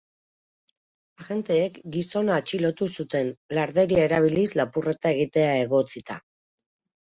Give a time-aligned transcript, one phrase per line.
[1.23, 6.21] Agenteek gizona atxilotu zuten, larderia erabiliz lapurreta egitea egotzita.